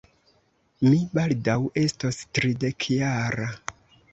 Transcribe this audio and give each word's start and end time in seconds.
Mi 0.87 1.01
baldaŭ 1.17 1.57
estos 1.83 2.19
tridekjara. 2.39 3.53